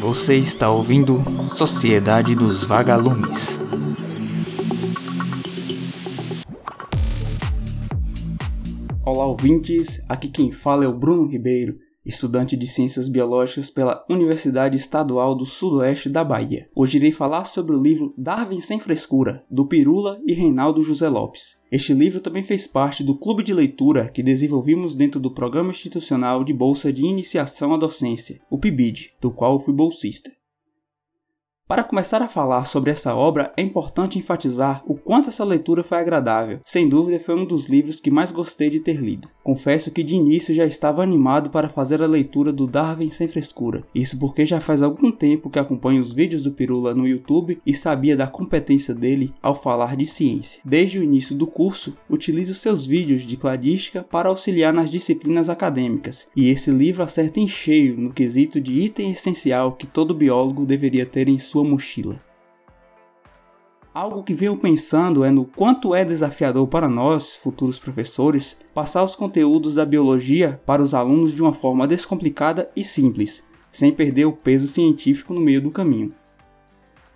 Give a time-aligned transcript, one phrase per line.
[0.00, 3.60] Você está ouvindo Sociedade dos Vagalumes.
[9.04, 10.02] Olá, ouvintes.
[10.08, 15.44] Aqui quem fala é o Bruno Ribeiro estudante de Ciências Biológicas pela Universidade Estadual do
[15.44, 16.68] Sudoeste da Bahia.
[16.74, 21.56] Hoje irei falar sobre o livro Darwin Sem Frescura, do Pirula e Reinaldo José Lopes.
[21.70, 26.44] Este livro também fez parte do clube de leitura que desenvolvimos dentro do Programa Institucional
[26.44, 30.30] de Bolsa de Iniciação à Docência, o PIBID, do qual fui bolsista.
[31.68, 35.98] Para começar a falar sobre essa obra, é importante enfatizar o quanto essa leitura foi
[35.98, 36.60] agradável.
[36.64, 39.28] Sem dúvida, foi um dos livros que mais gostei de ter lido.
[39.42, 43.82] Confesso que de início já estava animado para fazer a leitura do Darwin sem frescura.
[43.92, 47.74] Isso porque já faz algum tempo que acompanho os vídeos do Pirula no YouTube e
[47.74, 50.60] sabia da competência dele ao falar de ciência.
[50.64, 56.28] Desde o início do curso, utilizo seus vídeos de cladística para auxiliar nas disciplinas acadêmicas,
[56.36, 61.04] e esse livro acerta em cheio no quesito de item essencial que todo biólogo deveria
[61.04, 62.20] ter em sua sua mochila.
[63.94, 69.16] Algo que venho pensando é no quanto é desafiador para nós, futuros professores, passar os
[69.16, 74.32] conteúdos da biologia para os alunos de uma forma descomplicada e simples, sem perder o
[74.32, 76.12] peso científico no meio do caminho.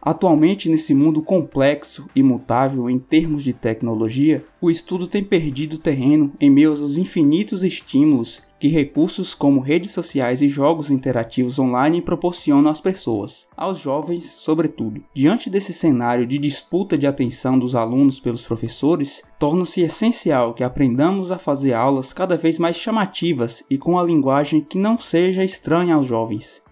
[0.00, 6.32] Atualmente, nesse mundo complexo e mutável em termos de tecnologia, o estudo tem perdido terreno
[6.40, 12.70] em meio aos infinitos estímulos que recursos como redes sociais e jogos interativos online proporcionam
[12.70, 15.02] às pessoas, aos jovens sobretudo.
[15.14, 21.32] Diante desse cenário de disputa de atenção dos alunos pelos professores, torna-se essencial que aprendamos
[21.32, 25.94] a fazer aulas cada vez mais chamativas e com a linguagem que não seja estranha
[25.94, 26.62] aos jovens.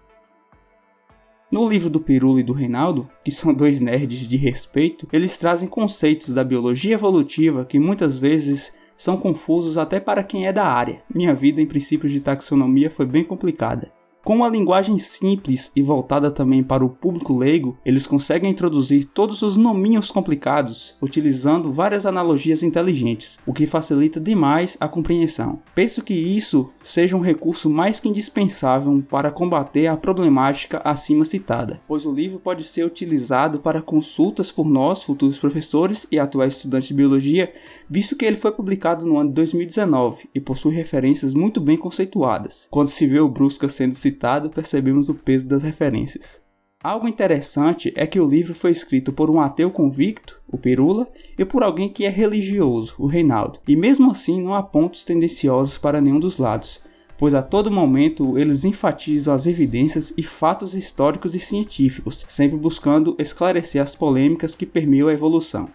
[1.51, 5.67] No livro do Pirula e do Reinaldo, que são dois nerds de respeito, eles trazem
[5.67, 11.01] conceitos da biologia evolutiva que muitas vezes são confusos até para quem é da área.
[11.09, 13.89] Minha vida em princípios de taxonomia foi bem complicada.
[14.29, 19.41] Com uma linguagem simples e voltada também para o público leigo, eles conseguem introduzir todos
[19.41, 25.59] os nominhos complicados, utilizando várias analogias inteligentes, o que facilita demais a compreensão.
[25.73, 31.81] Penso que isso seja um recurso mais que indispensável para combater a problemática acima citada,
[31.87, 36.89] pois o livro pode ser utilizado para consultas por nós, futuros professores e atuais estudantes
[36.89, 37.51] de biologia,
[37.89, 42.67] visto que ele foi publicado no ano de 2019 e possui referências muito bem conceituadas.
[42.69, 46.41] Quando se vê o Brusca sendo citado citado, percebemos o peso das referências.
[46.83, 51.07] Algo interessante é que o livro foi escrito por um ateu convicto, o Pirula,
[51.37, 55.77] e por alguém que é religioso, o Reinaldo, e mesmo assim não há pontos tendenciosos
[55.77, 56.81] para nenhum dos lados,
[57.17, 63.15] pois a todo momento eles enfatizam as evidências e fatos históricos e científicos, sempre buscando
[63.19, 65.69] esclarecer as polêmicas que permeiam a evolução.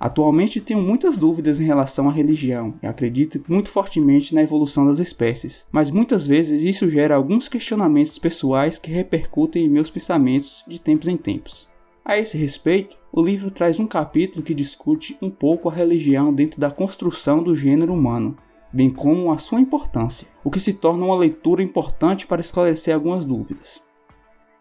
[0.00, 4.98] Atualmente tenho muitas dúvidas em relação à religião e acredito muito fortemente na evolução das
[4.98, 10.80] espécies, mas muitas vezes isso gera alguns questionamentos pessoais que repercutem em meus pensamentos de
[10.80, 11.68] tempos em tempos.
[12.02, 16.58] A esse respeito, o livro traz um capítulo que discute um pouco a religião dentro
[16.58, 18.38] da construção do gênero humano,
[18.72, 23.26] bem como a sua importância, o que se torna uma leitura importante para esclarecer algumas
[23.26, 23.82] dúvidas.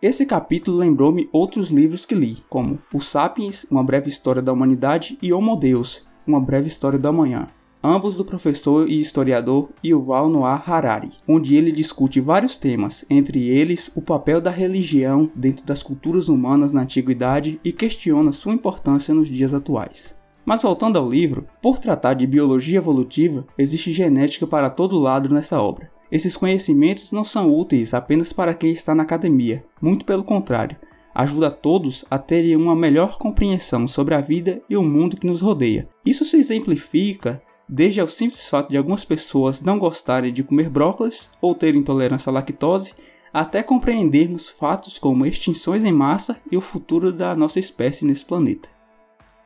[0.01, 5.17] Esse capítulo lembrou-me outros livros que li, como O Sapiens, Uma Breve História da Humanidade
[5.21, 7.47] e Homo Deus, Uma Breve História do Amanhã,
[7.83, 13.91] ambos do professor e historiador Yuval Noah Harari, onde ele discute vários temas, entre eles
[13.93, 19.27] o papel da religião dentro das culturas humanas na antiguidade e questiona sua importância nos
[19.27, 20.15] dias atuais.
[20.45, 25.61] Mas voltando ao livro, por tratar de biologia evolutiva, existe genética para todo lado nessa
[25.61, 25.91] obra.
[26.11, 30.75] Esses conhecimentos não são úteis apenas para quem está na academia, muito pelo contrário,
[31.13, 35.27] ajuda a todos a terem uma melhor compreensão sobre a vida e o mundo que
[35.27, 35.87] nos rodeia.
[36.05, 41.29] Isso se exemplifica desde ao simples fato de algumas pessoas não gostarem de comer brócolis
[41.39, 42.95] ou terem intolerância à lactose,
[43.31, 48.69] até compreendermos fatos como extinções em massa e o futuro da nossa espécie nesse planeta.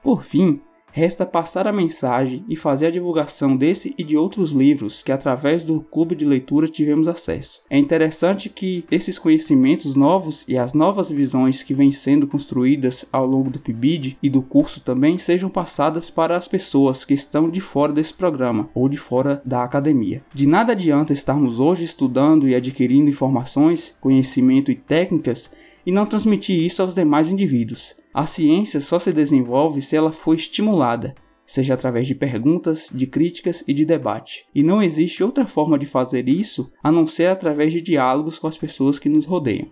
[0.01, 0.61] Por fim,
[0.95, 5.63] Resta passar a mensagem e fazer a divulgação desse e de outros livros que, através
[5.63, 7.61] do clube de leitura, tivemos acesso.
[7.67, 13.25] É interessante que esses conhecimentos novos e as novas visões que vêm sendo construídas ao
[13.25, 17.59] longo do PIBID e do curso também sejam passadas para as pessoas que estão de
[17.59, 20.21] fora desse programa ou de fora da academia.
[20.31, 25.49] De nada adianta estarmos hoje estudando e adquirindo informações, conhecimento e técnicas
[25.85, 27.95] e não transmitir isso aos demais indivíduos.
[28.13, 31.15] A ciência só se desenvolve se ela for estimulada,
[31.45, 34.45] seja através de perguntas, de críticas e de debate.
[34.53, 38.47] E não existe outra forma de fazer isso a não ser através de diálogos com
[38.47, 39.67] as pessoas que nos rodeiam.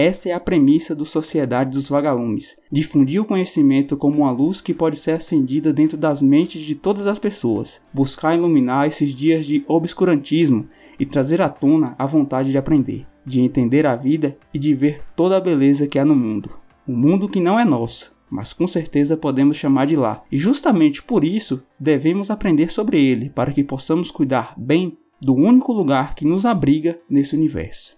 [0.00, 4.72] Essa é a premissa do Sociedade dos Vagalumes: difundir o conhecimento como uma luz que
[4.72, 9.64] pode ser acendida dentro das mentes de todas as pessoas, buscar iluminar esses dias de
[9.66, 10.68] obscurantismo
[11.00, 15.02] e trazer à tona a vontade de aprender, de entender a vida e de ver
[15.14, 16.50] toda a beleza que há no mundo.
[16.86, 20.22] Um mundo que não é nosso, mas com certeza podemos chamar de lá.
[20.32, 25.72] E justamente por isso devemos aprender sobre ele, para que possamos cuidar bem do único
[25.72, 27.96] lugar que nos abriga nesse universo.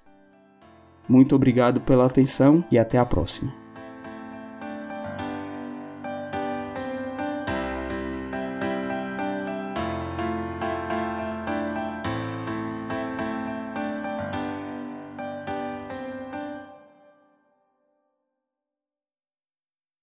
[1.08, 3.59] Muito obrigado pela atenção e até a próxima.